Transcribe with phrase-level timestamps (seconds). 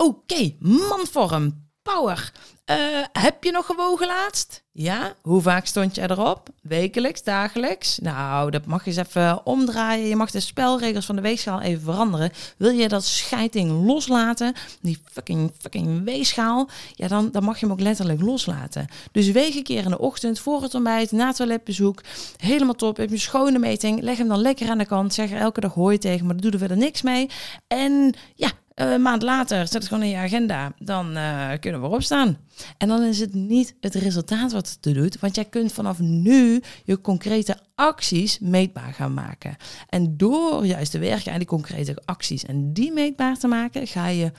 [0.00, 2.32] Oké, manvorm, power.
[2.70, 2.76] Uh,
[3.12, 4.64] heb je nog gewogen laatst?
[4.72, 5.14] Ja?
[5.22, 6.48] Hoe vaak stond je erop?
[6.62, 7.98] Wekelijks, dagelijks?
[7.98, 10.06] Nou, dat mag je eens even omdraaien.
[10.06, 12.30] Je mag de spelregels van de weegschaal even veranderen.
[12.56, 17.74] Wil je dat scheiting loslaten, die fucking, fucking weegschaal, ja, dan, dan mag je hem
[17.74, 18.86] ook letterlijk loslaten.
[19.12, 22.02] Dus weeg een keer in de ochtend, voor het ontbijt, na het toiletbezoek.
[22.36, 22.96] Helemaal top.
[22.96, 25.14] Heb je een schone meting, leg hem dan lekker aan de kant.
[25.14, 27.28] Zeg er elke dag hooi tegen, maar doe er verder niks mee.
[27.66, 31.80] En ja, eh, een maand later, zet het gewoon in je agenda, dan uh, kunnen
[31.80, 32.38] we erop staan.
[32.78, 36.62] En dan is het niet het resultaat wat het doet, want jij kunt vanaf nu
[36.84, 39.56] je concrete acties meetbaar gaan maken.
[39.88, 44.06] En door juist te werken aan die concrete acties en die meetbaar te maken, ga
[44.06, 44.32] je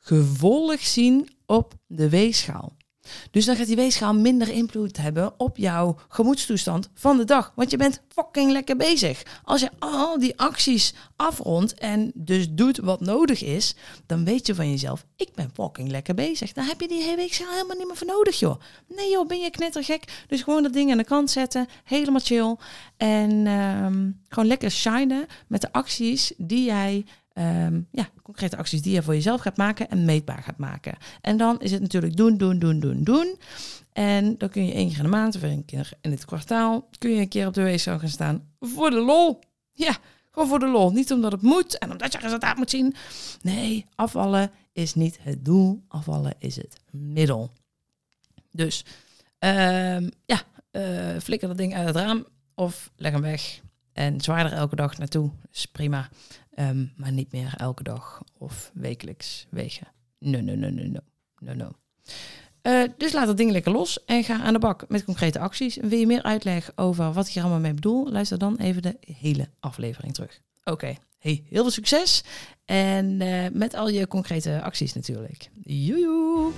[0.00, 2.76] gevolg zien op de weegschaal.
[3.30, 7.52] Dus dan gaat die weegschaal minder invloed hebben op jouw gemoedstoestand van de dag.
[7.54, 9.22] Want je bent fucking lekker bezig.
[9.44, 13.74] Als je al die acties afrondt en dus doet wat nodig is,
[14.06, 16.52] dan weet je van jezelf, ik ben fucking lekker bezig.
[16.52, 18.60] Dan heb je die hele weegschaal helemaal niet meer voor nodig, joh.
[18.88, 20.24] Nee joh, ben je knettergek.
[20.28, 22.56] Dus gewoon dat ding aan de kant zetten, helemaal chill.
[22.96, 28.92] En ehm, gewoon lekker shinen met de acties die jij Ehm, ja, concrete acties die
[28.92, 30.96] je voor jezelf gaat maken en meetbaar gaat maken.
[31.20, 33.38] En dan is het natuurlijk doen, doen, doen, doen, doen.
[33.92, 36.88] En dan kun je één keer in de maand of één keer in het kwartaal
[36.98, 39.38] kun je een keer op de weegschaal gaan staan voor de lol.
[39.72, 39.96] Ja,
[40.30, 40.90] gewoon voor de lol.
[40.92, 42.94] Niet omdat het moet en omdat je resultaat moet zien.
[43.42, 45.84] Nee, afvallen is niet het doel.
[45.88, 47.52] Afvallen is het middel.
[48.50, 48.84] Dus
[49.38, 53.60] um, ja, uh, flikker dat ding uit het raam of leg hem weg.
[53.94, 56.08] En zwaarder elke dag naartoe is prima.
[56.58, 59.86] Um, maar niet meer elke dag of wekelijks wegen.
[60.18, 61.00] No, no, no, no,
[61.38, 61.54] no.
[61.54, 61.70] no.
[62.62, 65.76] Uh, dus laat dat ding lekker los en ga aan de bak met concrete acties.
[65.76, 68.10] Wil je meer uitleg over wat ik hier allemaal mee bedoel?
[68.10, 70.40] Luister dan even de hele aflevering terug.
[70.64, 72.24] Oké, hey, heel veel succes.
[72.64, 75.50] En uh, met al je concrete acties natuurlijk.
[75.62, 76.52] Joejoe!